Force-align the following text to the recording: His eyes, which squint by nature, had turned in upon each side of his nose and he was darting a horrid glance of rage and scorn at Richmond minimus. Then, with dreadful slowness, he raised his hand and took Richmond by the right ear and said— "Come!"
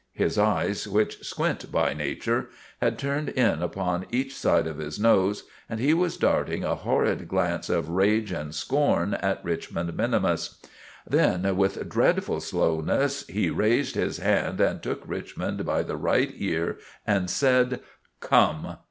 His 0.13 0.35
eyes, 0.39 0.87
which 0.87 1.23
squint 1.23 1.71
by 1.71 1.93
nature, 1.93 2.49
had 2.81 2.97
turned 2.97 3.29
in 3.29 3.61
upon 3.61 4.07
each 4.09 4.35
side 4.35 4.65
of 4.65 4.79
his 4.79 4.99
nose 4.99 5.43
and 5.69 5.79
he 5.79 5.93
was 5.93 6.17
darting 6.17 6.63
a 6.63 6.73
horrid 6.73 7.27
glance 7.27 7.69
of 7.69 7.87
rage 7.91 8.31
and 8.31 8.55
scorn 8.55 9.13
at 9.13 9.45
Richmond 9.45 9.95
minimus. 9.95 10.59
Then, 11.07 11.55
with 11.55 11.87
dreadful 11.87 12.39
slowness, 12.41 13.27
he 13.27 13.51
raised 13.51 13.93
his 13.93 14.17
hand 14.17 14.59
and 14.59 14.81
took 14.81 15.07
Richmond 15.07 15.67
by 15.67 15.83
the 15.83 15.97
right 15.97 16.31
ear 16.35 16.79
and 17.05 17.29
said— 17.29 17.79
"Come!" 18.21 18.77